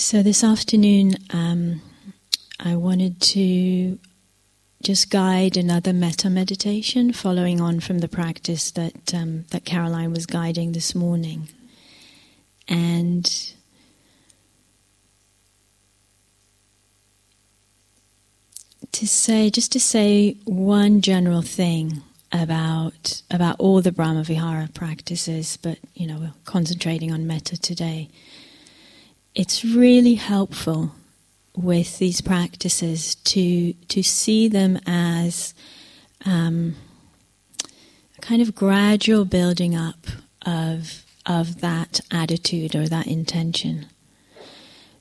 [0.00, 1.82] So this afternoon, um,
[2.58, 3.98] I wanted to
[4.82, 10.24] just guide another metta meditation, following on from the practice that um, that Caroline was
[10.24, 11.50] guiding this morning,
[12.66, 13.26] and
[18.92, 22.00] to say just to say one general thing
[22.32, 28.08] about about all the Brahmavihara practices, but you know we're concentrating on metta today
[29.34, 30.92] it's really helpful
[31.56, 35.54] with these practices to to see them as
[36.24, 36.76] um,
[38.16, 40.06] a kind of gradual building up
[40.46, 43.86] of of that attitude or that intention.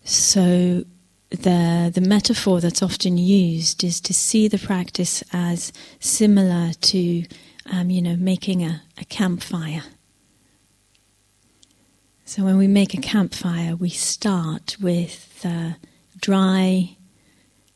[0.04, 0.86] So
[1.30, 7.24] the the metaphor that's often used is to see the practice as similar to
[7.72, 9.84] um, you know making a, a campfire
[12.30, 15.72] so when we make a campfire, we start with uh,
[16.22, 16.96] dry,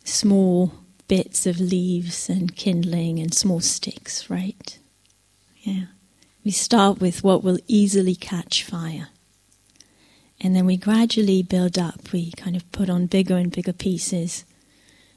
[0.03, 0.75] small
[1.07, 4.77] bits of leaves and kindling and small sticks, right?
[5.63, 5.85] Yeah.
[6.45, 9.07] We start with what will easily catch fire.
[10.39, 12.11] And then we gradually build up.
[12.11, 14.45] We kind of put on bigger and bigger pieces.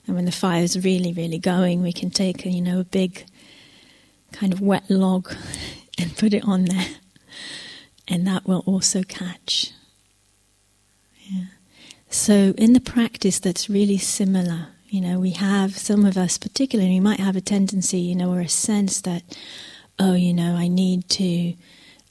[0.06, 3.26] And when the fire's really, really going, we can take you know, a big
[4.32, 5.30] kind of wet log
[5.98, 6.86] and put it on there
[8.08, 9.72] and that will also catch.
[11.28, 11.44] Yeah.
[12.08, 14.68] So, in the practice, that's really similar.
[14.88, 18.32] You know, we have some of us, particularly, we might have a tendency, you know,
[18.32, 19.22] or a sense that,
[19.98, 21.54] oh, you know, I need to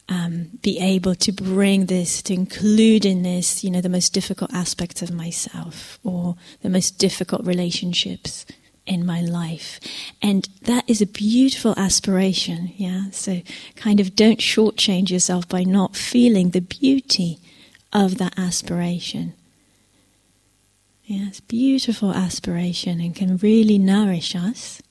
[0.09, 4.53] um, be able to bring this, to include in this, you know, the most difficult
[4.53, 8.45] aspects of myself or the most difficult relationships
[8.86, 9.80] in my life.
[10.22, 13.09] And that is a beautiful aspiration, yeah?
[13.11, 13.41] So
[13.75, 17.39] kind of don't shortchange yourself by not feeling the beauty
[17.91, 19.33] of that aspiration.
[21.06, 24.81] Yeah, it's beautiful aspiration and can really nourish us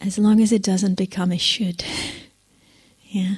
[0.00, 1.84] as long as it doesn't become a should.
[3.02, 3.36] yeah.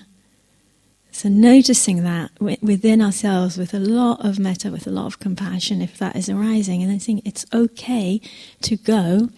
[1.20, 5.82] So, noticing that within ourselves with a lot of metta, with a lot of compassion,
[5.82, 8.22] if that is arising, and then saying it's okay
[8.62, 9.28] to go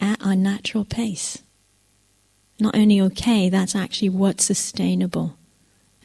[0.00, 1.42] at our natural pace.
[2.60, 5.36] Not only okay, that's actually what's sustainable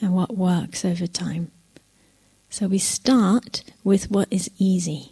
[0.01, 1.51] and what works over time.
[2.49, 5.11] So, we start with what is easy.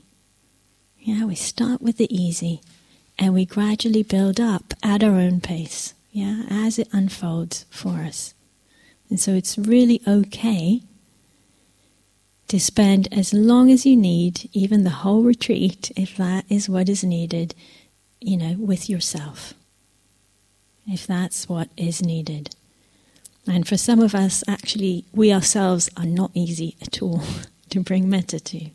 [0.97, 2.61] Yeah, we start with the easy
[3.19, 8.33] and we gradually build up at our own pace, yeah, as it unfolds for us.
[9.09, 10.81] And so it's really okay
[12.47, 16.89] to spend as long as you need, even the whole retreat, if that is what
[16.89, 17.55] is needed,
[18.21, 19.53] you know, with yourself.
[20.87, 22.55] If that's what is needed.
[23.47, 27.23] And for some of us, actually, we ourselves are not easy at all
[27.69, 28.69] to bring metta to.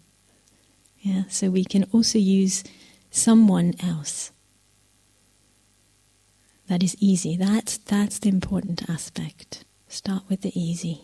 [1.00, 2.62] Yeah, so we can also use
[3.10, 4.32] someone else.
[6.68, 7.36] That is easy.
[7.36, 9.64] That's, that's the important aspect.
[9.90, 11.00] Start with the easy.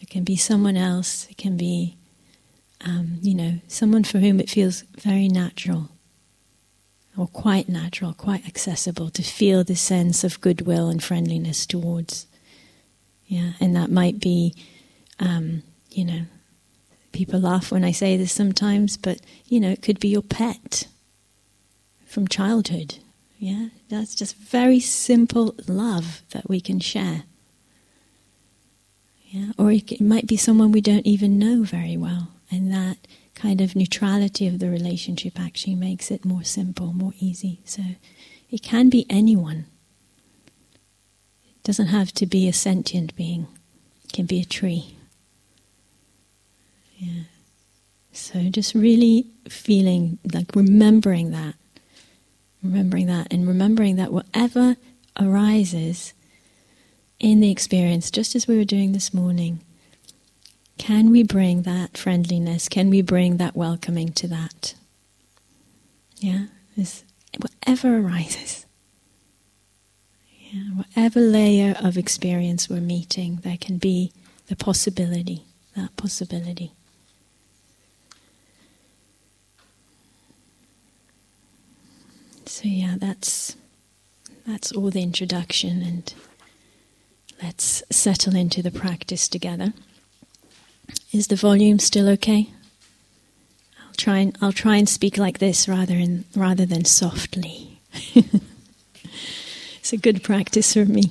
[0.00, 1.96] It can be someone else, it can be,
[2.80, 5.90] um, you know, someone for whom it feels very natural
[7.14, 12.26] or quite natural, quite accessible to feel the sense of goodwill and friendliness towards.
[13.26, 14.54] Yeah, and that might be,
[15.18, 16.22] um, you know,
[17.12, 20.86] people laugh when I say this sometimes, but, you know, it could be your pet
[22.06, 22.94] from childhood
[23.40, 27.22] yeah, that's just very simple love that we can share.
[29.30, 32.98] Yeah, or it, might be someone we don't even know very well, and that
[33.34, 37.60] kind of neutrality of the relationship actually makes it more simple, more easy.
[37.64, 37.82] So
[38.50, 39.64] it can be anyone.
[41.56, 43.46] It doesn't have to be a sentient being.
[44.04, 44.96] It can be a tree.
[46.98, 47.22] Yeah.
[48.12, 51.54] So just really feeling like remembering that
[52.62, 54.76] Remembering that and remembering that whatever
[55.18, 56.12] arises
[57.18, 59.60] in the experience, just as we were doing this morning,
[60.78, 62.68] can we bring that friendliness?
[62.68, 64.74] Can we bring that welcoming to that?
[66.16, 66.46] Yeah,
[66.76, 67.04] this,
[67.38, 68.66] whatever arises.
[70.50, 74.12] Yeah, whatever layer of experience we're meeting, there can be
[74.48, 75.44] the possibility,
[75.76, 76.72] that possibility.
[82.50, 83.54] So yeah, that's
[84.44, 86.12] that's all the introduction and
[87.40, 89.72] let's settle into the practice together.
[91.12, 92.50] Is the volume still okay?
[93.86, 97.80] I'll try and I'll try and speak like this rather in, rather than softly.
[98.14, 101.04] it's a good practice for me.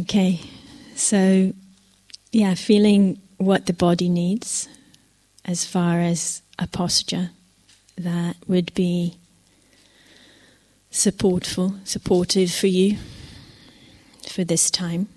[0.00, 0.40] Okay.
[0.96, 1.52] So
[2.32, 4.66] yeah, feeling what the body needs
[5.44, 7.28] as far as a posture
[7.96, 9.16] that would be
[10.90, 12.96] supportful, supportive for you
[14.28, 15.08] for this time.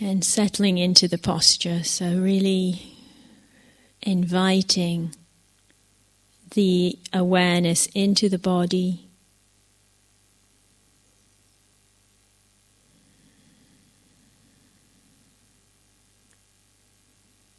[0.00, 2.94] And settling into the posture, so really
[4.00, 5.12] inviting
[6.50, 9.04] the awareness into the body.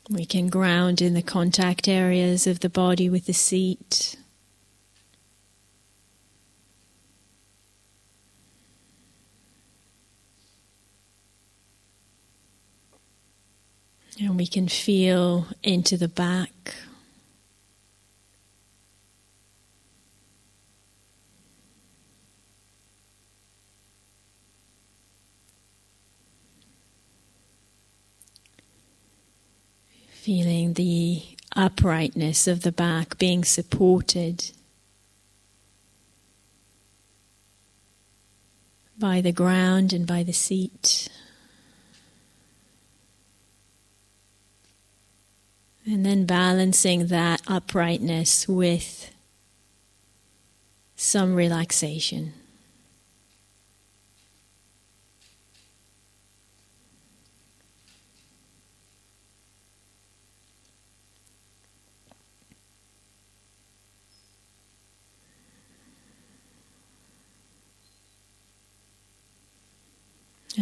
[0.10, 4.16] We can ground in the contact areas of the body with the seat.
[14.20, 16.74] And we can feel into the back.
[30.12, 31.22] Feeling the
[31.58, 34.52] uprightness of the back being supported
[38.98, 41.10] by the ground and by the seat.
[45.86, 49.12] And then balancing that uprightness with
[50.96, 52.32] some relaxation.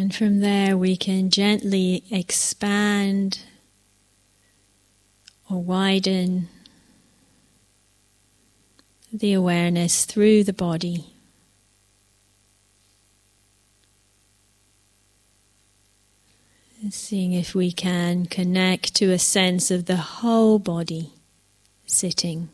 [0.08, 3.42] And from there, we can gently expand
[5.50, 6.48] or widen
[9.12, 11.08] the awareness through the body.
[16.90, 21.12] Seeing if we can connect to a sense of the whole body
[21.86, 22.48] sitting.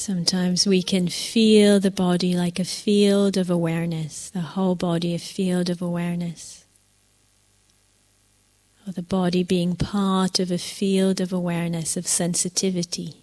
[0.00, 5.18] Sometimes we can feel the body like a field of awareness, the whole body a
[5.18, 6.64] field of awareness.
[8.86, 13.16] Or the body being part of a field of awareness, of sensitivity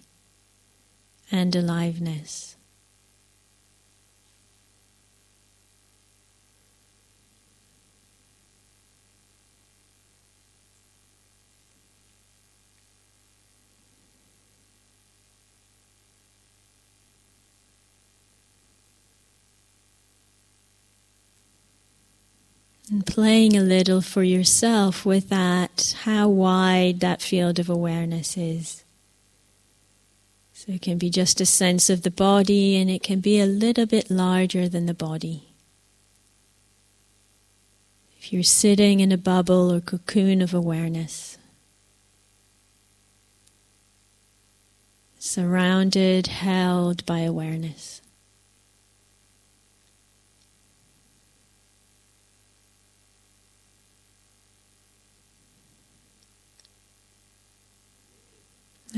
[1.32, 2.54] and aliveness.
[22.98, 28.82] And playing a little for yourself with that, how wide that field of awareness is.
[30.52, 33.46] So it can be just a sense of the body, and it can be a
[33.46, 35.44] little bit larger than the body.
[38.18, 41.38] If you're sitting in a bubble or cocoon of awareness,
[45.20, 48.02] surrounded, held by awareness.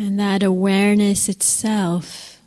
[0.01, 2.41] And that awareness itself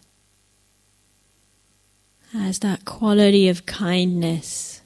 [2.31, 4.81] has that quality of kindness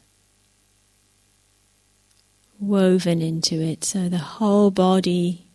[2.59, 3.86] woven into it.
[3.86, 5.45] So the whole body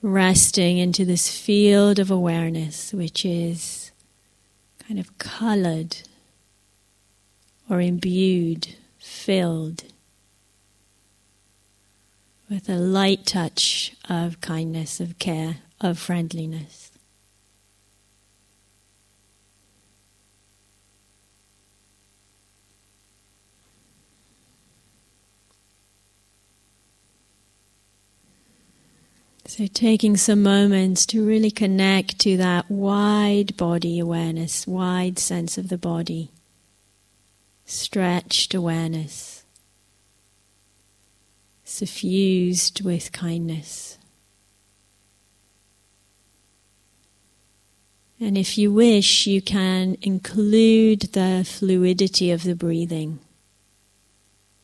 [0.00, 3.90] resting into this field of awareness, which is
[4.88, 5.98] kind of colored
[7.68, 8.68] or imbued,
[8.98, 9.84] filled
[12.54, 16.92] with a light touch of kindness, of care, of friendliness.
[29.46, 35.70] So, taking some moments to really connect to that wide body awareness, wide sense of
[35.70, 36.30] the body,
[37.66, 39.43] stretched awareness
[41.64, 43.98] suffused with kindness.
[48.20, 53.18] And if you wish, you can include the fluidity of the breathing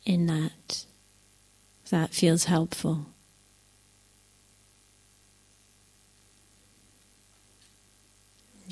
[0.06, 0.84] in that.
[1.90, 3.06] That feels helpful.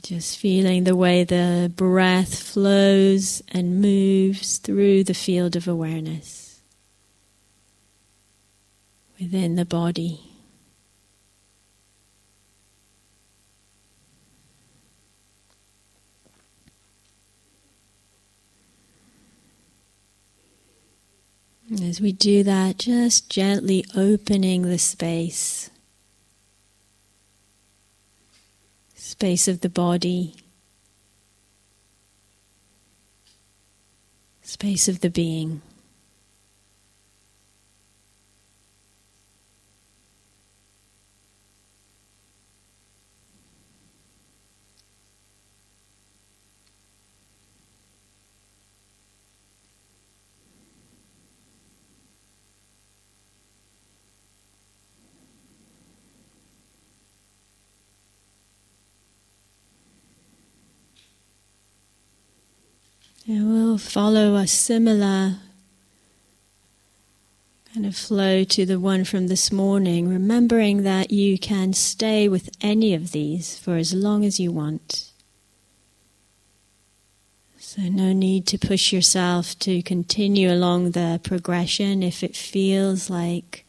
[0.00, 6.47] Just feeling the way the breath flows and moves through the field of awareness
[9.20, 10.20] within the body.
[21.82, 25.68] As we do that, just gently opening the space,
[28.94, 30.34] space of the body,
[34.42, 35.60] space of the being.
[63.28, 65.34] And we'll follow a similar
[67.74, 72.48] kind of flow to the one from this morning, remembering that you can stay with
[72.62, 75.10] any of these for as long as you want.
[77.58, 83.66] So, no need to push yourself to continue along the progression if it feels like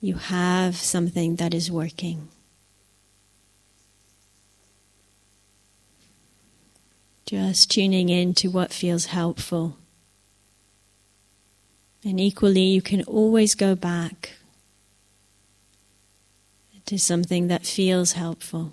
[0.00, 2.28] you have something that is working.
[7.26, 9.76] Just tuning in to what feels helpful.
[12.04, 14.32] And equally, you can always go back
[16.86, 18.72] to something that feels helpful.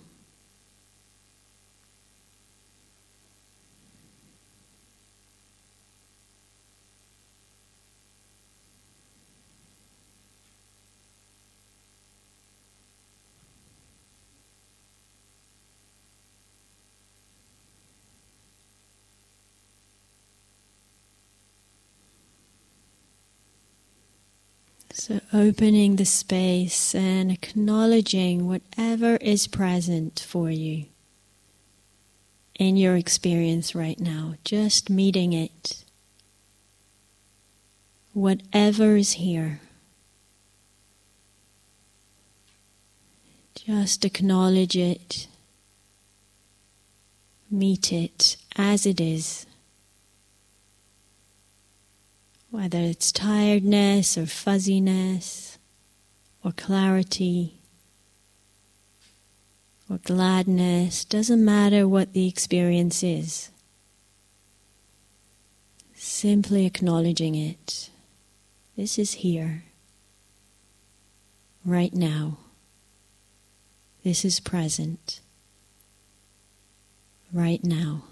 [24.94, 30.86] So, opening the space and acknowledging whatever is present for you
[32.60, 35.84] in your experience right now, just meeting it.
[38.14, 39.62] Whatever is here,
[43.56, 45.28] just acknowledge it,
[47.50, 49.46] meet it as it is
[52.52, 55.58] whether it's tiredness or fuzziness
[56.44, 57.56] or clarity
[59.90, 63.50] or gladness, doesn't matter what the experience is.
[65.96, 67.90] Simply acknowledging it.
[68.76, 69.64] This is here,
[71.66, 72.38] right now.
[74.04, 75.22] This is present,
[77.32, 78.04] right now.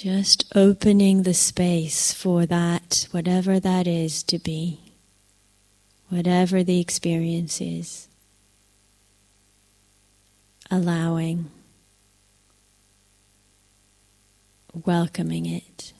[0.00, 4.78] Just opening the space for that, whatever that is to be,
[6.08, 8.06] whatever the experience is.
[10.70, 11.50] Allowing,
[14.72, 15.92] welcoming it.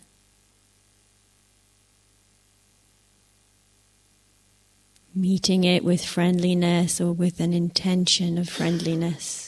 [5.12, 9.47] Meeting it with friendliness or with an intention of friendliness.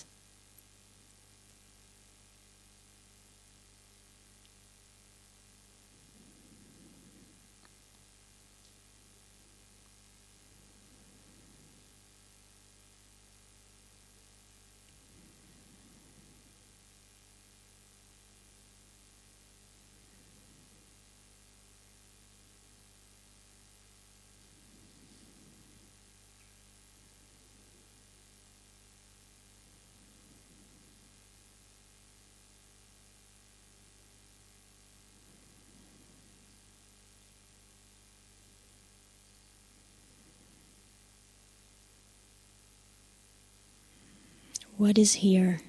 [44.80, 45.60] What is here?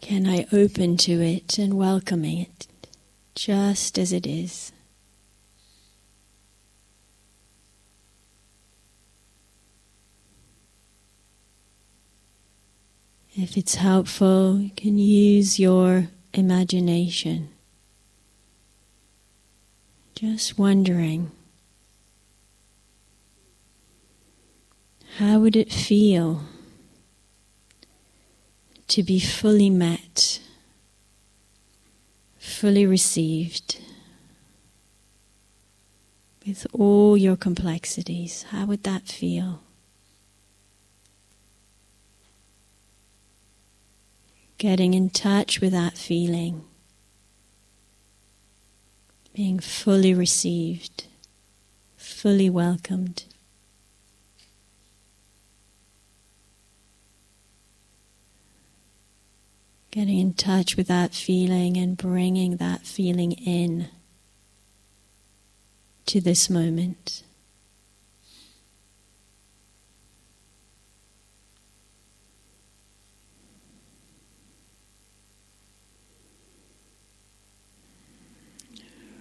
[0.00, 2.66] Can I open to it and welcome it
[3.34, 4.72] just as it is?
[13.36, 17.50] If it's helpful, you can use your imagination.
[20.14, 21.32] Just wondering
[25.16, 26.42] How would it feel
[28.88, 30.40] to be fully met
[32.38, 33.78] fully received
[36.48, 39.60] with all your complexities, how would that feel?
[44.56, 46.64] Getting in touch with that feeling,
[49.34, 51.04] being fully received,
[51.96, 53.24] fully welcomed.
[59.98, 63.88] Getting in touch with that feeling and bringing that feeling in
[66.06, 67.24] to this moment.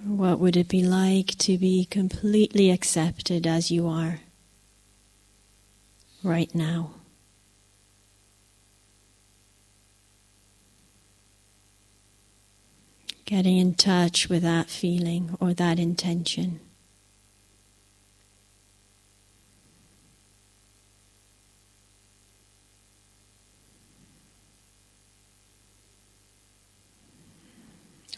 [0.06, 4.20] What would it be like to be completely accepted as you are
[6.22, 6.92] right now?
[13.28, 16.62] Getting in touch with that feeling or that intention.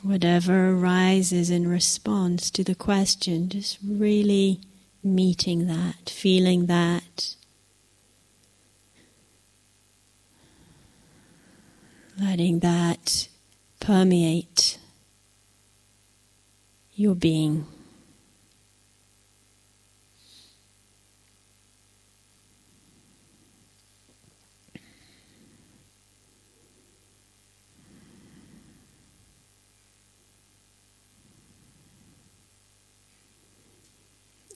[0.03, 4.59] Whatever arises in response to the question, just really
[5.03, 7.35] meeting that, feeling that.
[12.21, 13.27] Letting that
[13.79, 14.78] permeate
[16.99, 17.65] your being.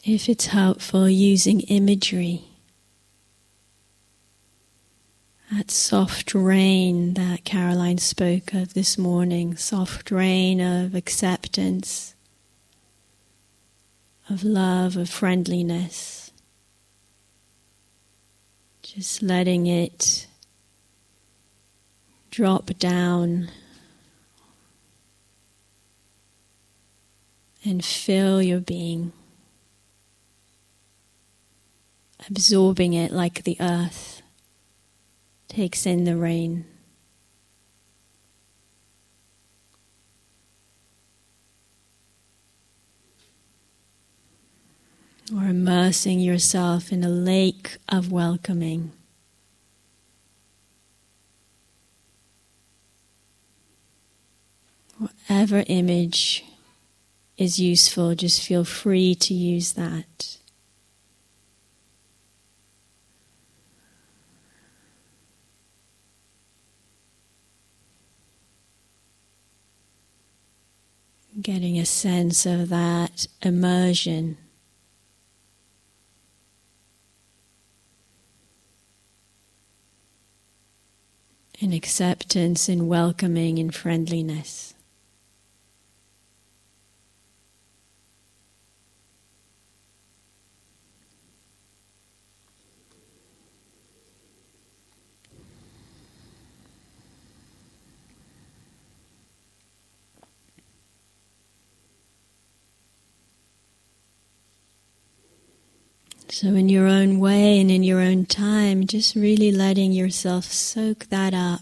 [0.05, 2.41] if it's helpful, using imagery.
[5.49, 12.15] That soft rain that Caroline spoke of this morning, soft rain of acceptance,
[14.29, 16.31] of love, of friendliness.
[18.81, 20.27] Just letting it
[22.31, 23.49] drop down
[27.63, 29.13] and fill your being
[32.29, 34.21] absorbing it like the earth
[35.47, 36.65] takes in the rain.
[45.35, 48.91] Or immersing yourself in a lake of welcoming.
[54.99, 56.45] Whatever image
[57.35, 60.37] is useful, just feel free to use that.
[71.41, 74.37] Getting a sense of that immersion.
[81.59, 84.72] In acceptance, in welcoming, in friendliness.
[106.33, 111.05] So, in your own way and in your own time, just really letting yourself soak
[111.09, 111.61] that up.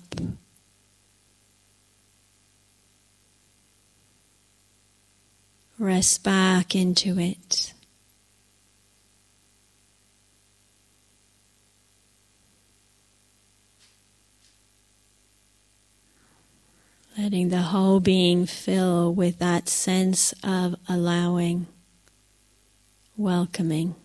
[5.77, 7.73] Rest back into it.
[17.17, 21.67] Letting the whole being fill with that sense of allowing,
[23.17, 23.95] welcoming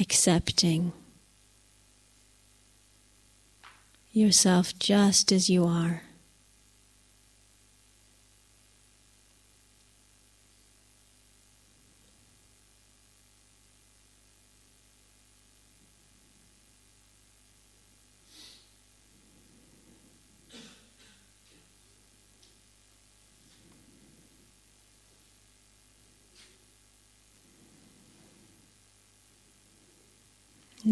[0.00, 0.92] accepting
[4.12, 6.02] yourself just as you are.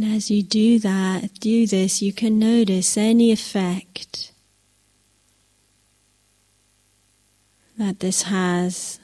[0.01, 4.31] And as you do that, do this, you can notice any effect
[7.77, 9.01] that this has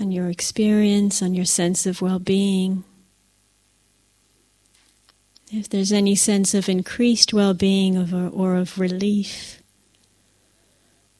[0.00, 2.84] on your experience, on your sense of well being.
[5.52, 9.60] If there's any sense of increased well being or of relief,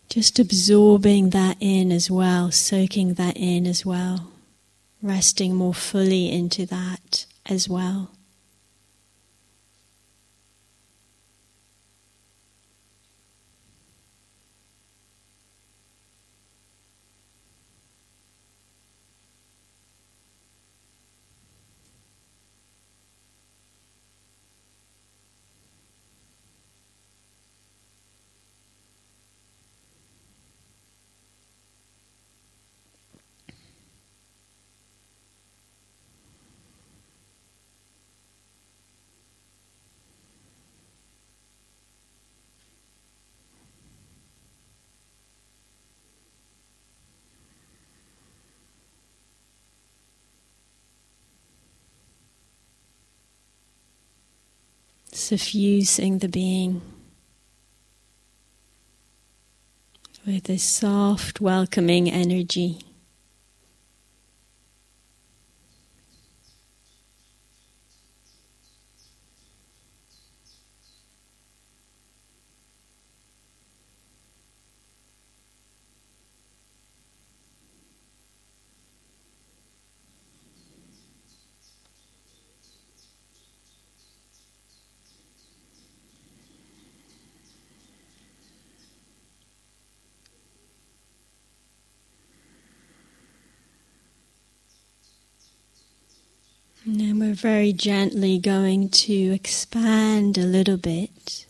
[0.08, 4.30] Just absorbing that in as well, soaking that in as well,
[5.02, 8.15] resting more fully into that as well.
[55.16, 56.82] Suffusing the being
[60.26, 62.86] with this soft, welcoming energy.
[96.86, 101.44] And then we're very gently going to expand a little bit.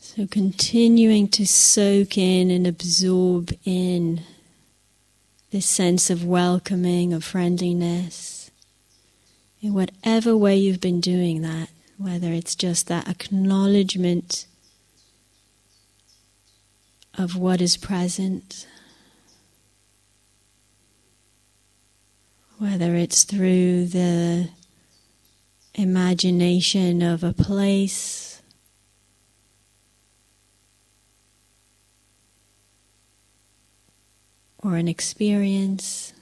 [0.00, 4.22] So continuing to soak in and absorb in
[5.52, 8.50] this sense of welcoming, of friendliness,
[9.62, 14.46] in whatever way you've been doing that, whether it's just that acknowledgement
[17.16, 18.66] of what is present
[22.62, 24.48] whether it's through the
[25.74, 28.40] imagination of a place.
[34.62, 36.12] Or an experience,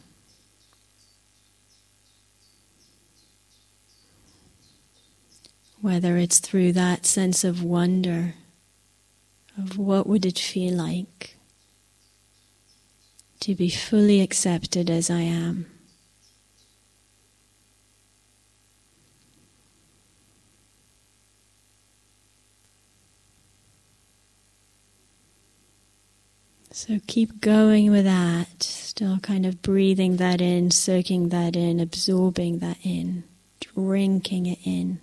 [5.82, 8.32] whether it's through that sense of wonder
[9.58, 11.36] of what would it feel like
[13.40, 15.66] to be fully accepted as I am.
[26.80, 32.60] So keep going with that, still kind of breathing that in, soaking that in, absorbing
[32.60, 33.24] that in,
[33.60, 34.98] drinking it in.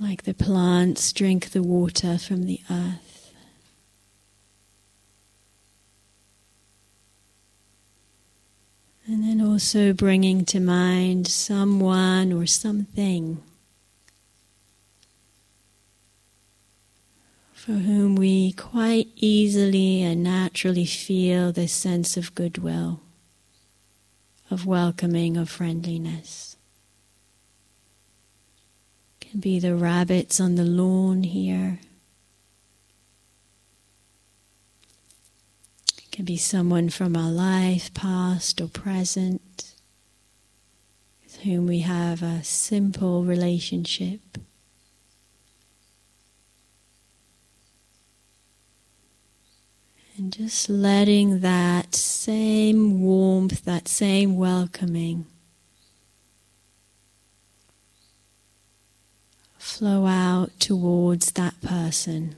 [0.00, 3.34] Like the plants drink the water from the earth.
[9.06, 13.42] And then also bringing to mind someone or something
[17.64, 23.00] for whom we quite easily and naturally feel this sense of goodwill,
[24.50, 26.56] of welcoming, of friendliness.
[29.18, 31.78] It can be the rabbits on the lawn here.
[35.96, 39.72] It can be someone from our life, past or present,
[41.22, 44.20] with whom we have a simple relationship.
[50.16, 55.24] And just letting that same warmth, that same welcoming
[59.56, 62.36] flow out towards that person,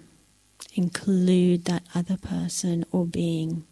[0.76, 3.64] include that other person or being.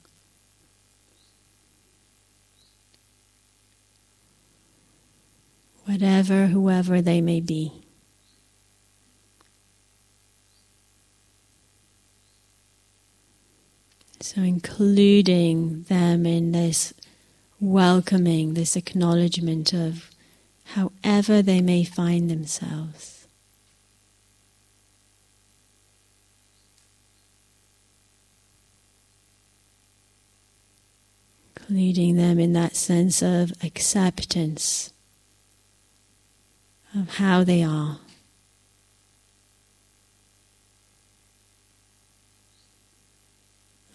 [5.84, 7.83] Whatever, whoever they may be.
[14.24, 16.94] So, including them in this
[17.60, 20.10] welcoming, this acknowledgement of
[20.64, 23.26] however they may find themselves.
[31.54, 34.90] Including them in that sense of acceptance
[36.94, 37.98] of how they are.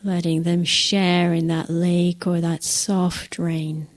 [0.09, 3.87] Letting them share in that lake or that soft rain.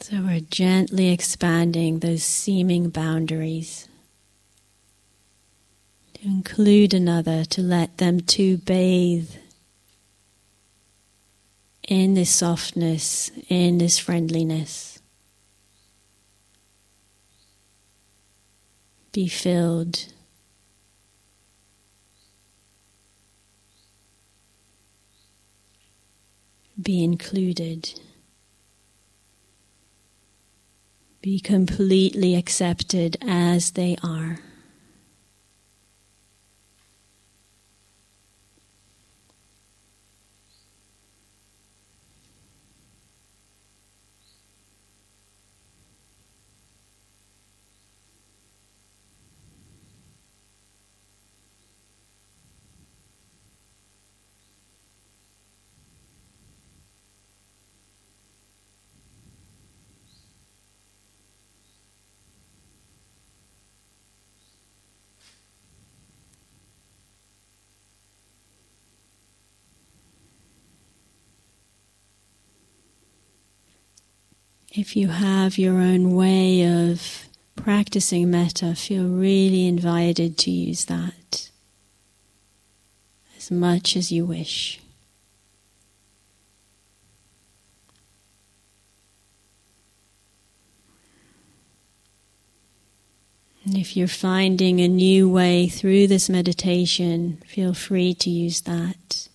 [0.00, 3.86] So we're gently expanding those seeming boundaries
[6.14, 9.30] to include another, to let them too bathe
[11.86, 14.89] in this softness, in this friendliness.
[19.12, 20.06] Be filled.
[26.80, 28.00] Be included.
[31.22, 34.38] Be completely accepted as they are.
[74.72, 77.24] If you have your own way of
[77.56, 81.50] practicing metta, feel really invited to use that
[83.36, 84.80] as much as you wish.
[93.64, 99.28] And if you're finding a new way through this meditation, feel free to use that.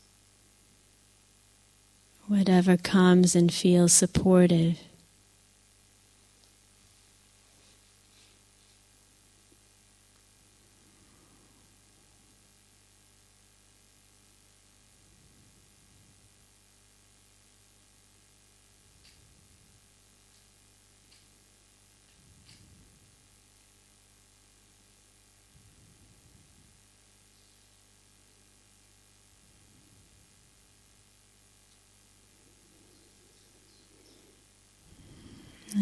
[2.28, 4.80] Whatever comes and feels supportive.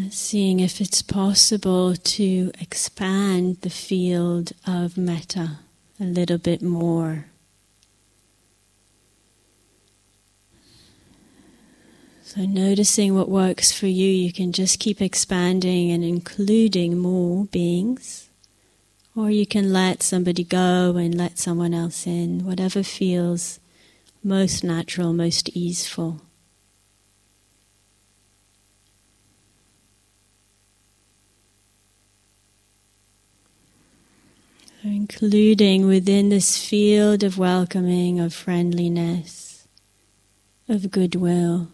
[0.10, 5.60] Seeing if it's possible to expand the field of metta
[6.00, 7.26] a little bit more.
[12.24, 18.28] So, noticing what works for you, you can just keep expanding and including more beings.
[19.16, 23.60] Or you can let somebody go and let someone else in, whatever feels
[24.24, 26.22] most natural, most easeful.
[34.84, 39.68] Including within this field of welcoming, of friendliness,
[40.68, 41.70] of goodwill.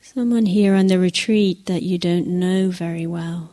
[0.00, 3.52] Someone here on the retreat that you don't know very well.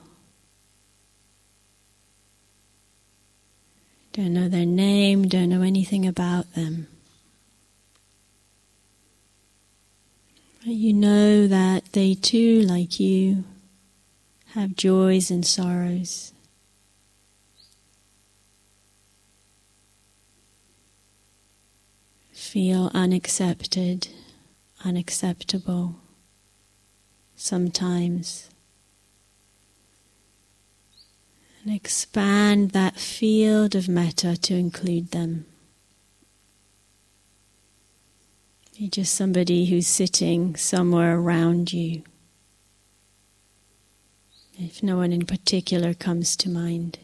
[4.13, 6.87] Don't know their name, don't know anything about them.
[10.65, 13.43] But you know that they too, like you,
[14.53, 16.33] have joys and sorrows.
[22.37, 24.07] Feel unaccepted,
[24.85, 25.95] unacceptable
[27.35, 28.49] sometimes.
[31.63, 35.45] And expand that field of metta to include them.
[38.77, 42.03] Be just somebody who's sitting somewhere around you.
[44.59, 46.99] If no one in particular comes to mind.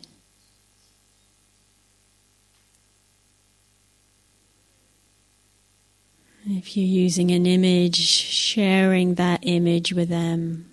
[6.46, 10.70] If you're using an image, sharing that image with them.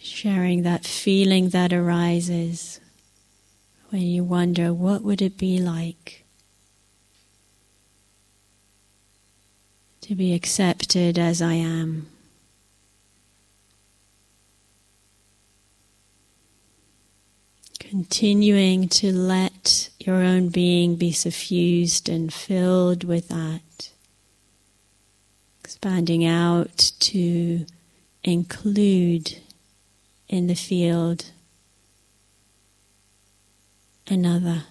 [0.00, 2.80] Sharing that feeling that arises
[3.90, 6.24] when you wonder, what would it be like
[10.00, 12.08] to be accepted as I am?
[17.78, 23.90] Continuing to let your own being be suffused and filled with that.
[25.64, 27.66] Expanding out to
[28.22, 29.38] include
[30.28, 31.32] in the field
[34.06, 34.62] another.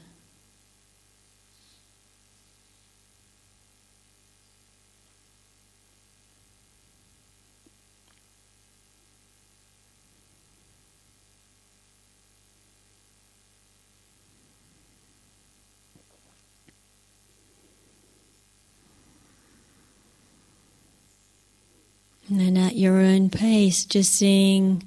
[22.28, 24.84] And then at your own pace, just seeing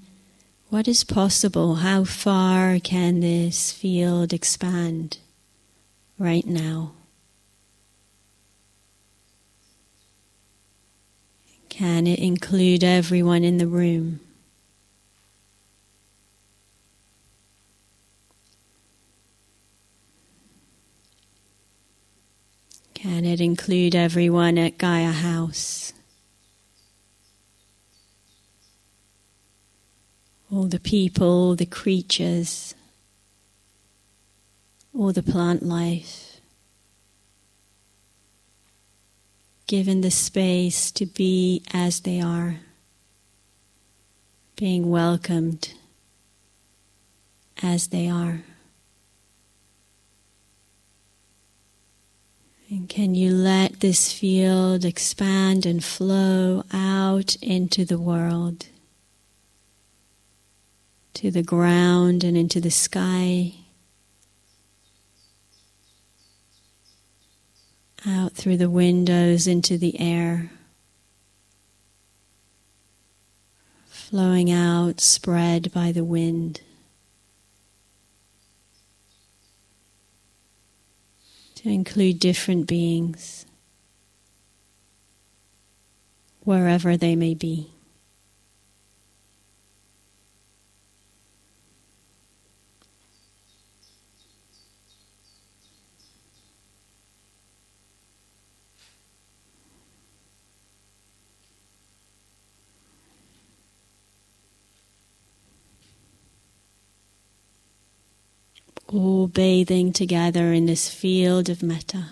[0.70, 1.76] what is possible.
[1.76, 5.18] How far can this field expand
[6.18, 6.92] right now?
[11.68, 14.18] Can it include everyone in the room?
[22.94, 25.92] Can it include everyone at Gaia House?
[30.50, 32.74] All the people, the creatures,
[34.94, 36.40] all the plant life.
[39.66, 42.60] Given the space to be as they are,
[44.56, 45.74] being welcomed
[47.62, 48.42] as they are.
[52.70, 58.66] And can you let this field expand and flow out into the world,
[61.18, 63.52] to the ground and into the sky,
[68.06, 70.48] out through the windows into the air,
[73.88, 76.60] flowing out, spread by the wind.
[81.56, 83.44] to include different beings,
[86.44, 87.68] wherever they may be.
[108.92, 112.06] All bathing together in this field of metta.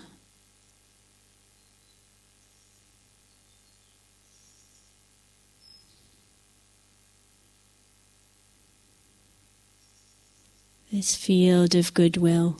[10.91, 12.57] This field of goodwill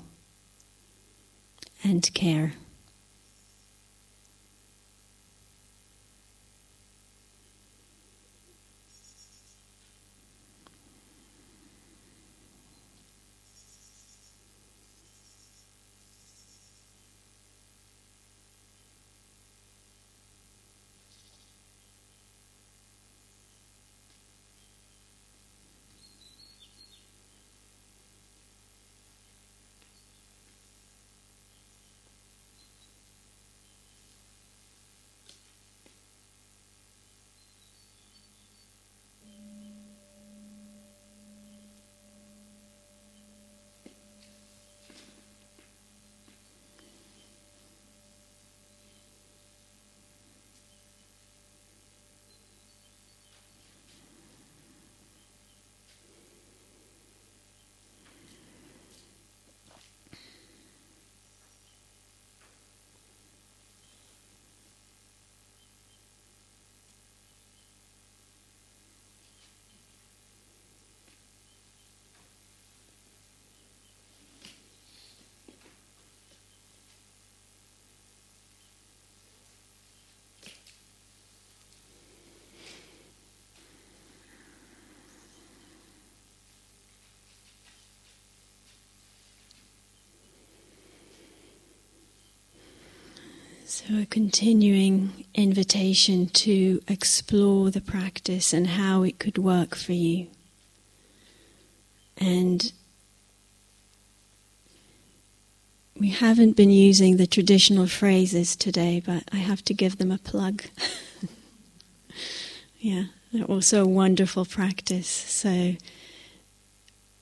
[1.84, 2.53] and care.
[93.78, 100.30] So, a continuing invitation to explore the practice and how it could work for you.
[102.18, 102.72] And
[105.96, 110.18] we haven't been using the traditional phrases today, but I have to give them a
[110.18, 110.63] plug.
[112.80, 115.08] yeah, they're also a wonderful practice.
[115.08, 115.76] So,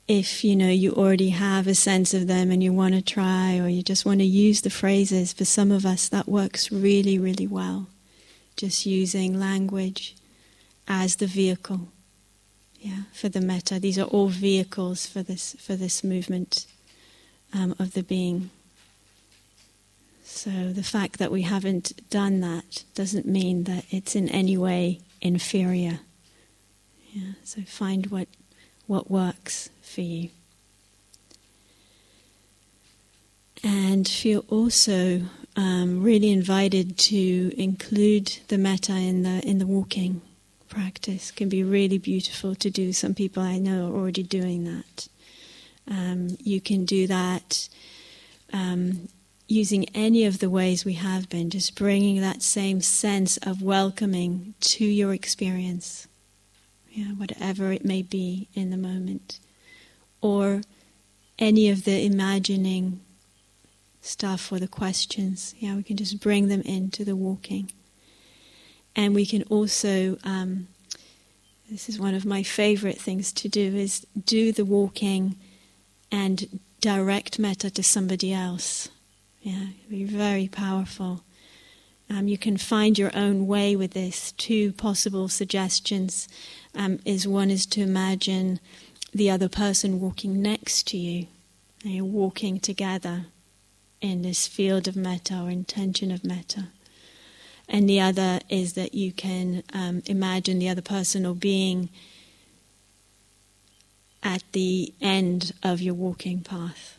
[0.07, 3.57] if you know you already have a sense of them and you want to try
[3.57, 7.17] or you just want to use the phrases for some of us that works really
[7.17, 7.87] really well.
[8.55, 10.15] Just using language
[10.87, 11.87] as the vehicle.
[12.79, 16.67] Yeah for the metta these are all vehicles for this for this movement
[17.53, 18.51] um, of the being.
[20.23, 24.99] So the fact that we haven't done that doesn't mean that it's in any way
[25.19, 26.01] inferior.
[27.11, 28.27] Yeah so find what
[28.87, 30.29] what works for you.
[33.63, 35.21] And feel also
[35.55, 40.21] um, really invited to include the metta in the in the walking
[40.69, 41.29] practice.
[41.29, 42.93] It can be really beautiful to do.
[42.93, 45.07] Some people I know are already doing that.
[45.87, 47.69] Um, you can do that
[48.51, 49.07] um,
[49.47, 54.55] using any of the ways we have been, just bringing that same sense of welcoming
[54.59, 56.07] to your experience,
[56.95, 59.39] yeah, whatever it may be in the moment,
[60.21, 60.61] or
[61.37, 63.01] any of the imagining
[64.01, 65.53] stuff or the questions.
[65.59, 67.71] Yeah, we can just bring them into the walking,
[68.95, 70.17] and we can also.
[70.23, 70.67] Um,
[71.69, 75.35] this is one of my favorite things to do is do the walking
[76.11, 78.89] and direct metta to somebody else
[79.45, 81.21] yeah, be very powerful.
[82.09, 84.31] Um, you can find your own way with this.
[84.31, 86.27] Two possible suggestions
[86.75, 88.59] um, is one is to imagine
[89.13, 91.27] the other person walking next to you.
[91.83, 93.25] You're walking together
[94.01, 96.67] in this field of metta or intention of metta.
[97.67, 101.89] And the other is that you can um, imagine the other person or being
[104.21, 106.97] at the end of your walking path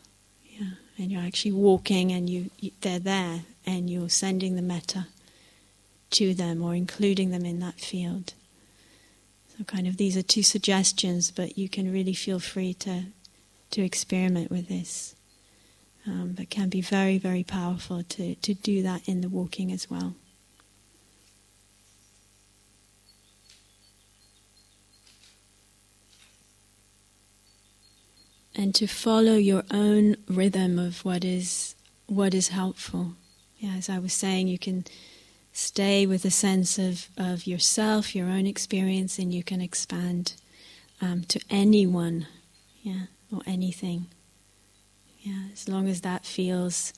[0.57, 0.71] Yeah.
[0.97, 5.07] and you're actually walking and you, you, they're there and you're sending the metta
[6.11, 8.33] to them or including them in that field.
[9.57, 13.05] So kind of these are two suggestions, but you can really feel free to
[13.71, 15.15] to experiment with this.
[16.05, 19.89] Um, but can be very, very powerful to, to do that in the walking as
[19.89, 20.15] well.
[28.57, 31.75] and to follow your own rhythm of what is
[32.07, 33.13] what is helpful.
[33.59, 34.85] Yeah, as I was saying, you can
[35.57, 40.35] stay with a sense of, of yourself, your own experience, and you can expand
[41.01, 42.27] um, to anyone,
[42.83, 44.05] yeah, or anything.
[45.21, 46.93] Yeah, as long as that feels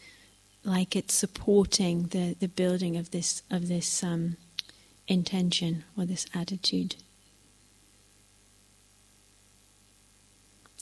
[0.66, 4.36] like it's supporting the, the building of this of this um,
[5.07, 6.97] intention or this attitude.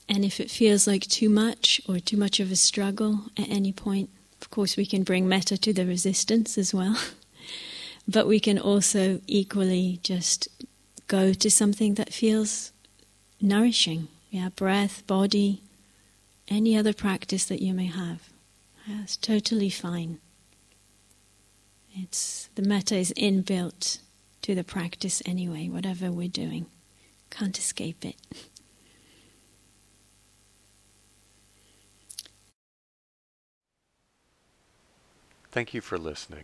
[0.10, 3.72] And if it feels like too much or too much of a struggle at any
[3.72, 4.10] point,
[4.42, 6.98] of course, we can bring metta to the resistance as well.
[8.08, 10.48] but we can also equally just
[11.08, 12.72] go to something that feels
[13.42, 14.08] nourishing.
[14.32, 15.62] Yeah, breath, body,
[16.48, 18.30] any other practice that you may have.
[18.88, 20.20] It's totally fine.
[21.94, 24.00] It's the metta is inbuilt
[24.44, 26.68] to the practice anyway, whatever we're doing.
[27.30, 28.16] Can't escape it.
[35.52, 36.44] Thank you for listening.